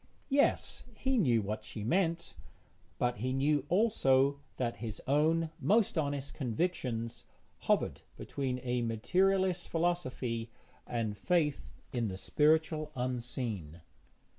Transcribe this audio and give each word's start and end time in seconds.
Yes, 0.29 0.83
he 0.95 1.15
knew 1.19 1.43
what 1.43 1.63
she 1.63 1.83
meant, 1.83 2.33
but 2.97 3.17
he 3.17 3.33
knew 3.33 3.67
also 3.69 4.39
that 4.57 4.77
his 4.77 4.99
own 5.05 5.51
most 5.59 5.95
honest 5.95 6.33
convictions 6.33 7.25
hovered 7.59 8.01
between 8.17 8.59
a 8.63 8.81
materialist 8.81 9.69
philosophy 9.69 10.49
and 10.87 11.15
faith 11.15 11.69
in 11.93 12.07
the 12.07 12.17
spiritual 12.17 12.91
unseen. 12.95 13.81